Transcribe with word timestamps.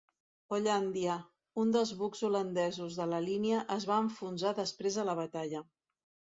"Hollandia", 0.55 1.17
un 1.63 1.73
dels 1.75 1.91
bucs 1.99 2.25
holandesos 2.29 2.99
de 3.03 3.09
la 3.13 3.21
línia, 3.29 3.61
es 3.79 3.89
va 3.93 4.01
enfonsar 4.09 4.57
després 4.65 5.01
de 5.01 5.09
la 5.13 5.19
batalla. 5.25 5.67